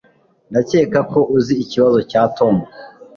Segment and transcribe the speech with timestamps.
[0.49, 2.55] Ndakeka ko uzi ikibazo cya Tom.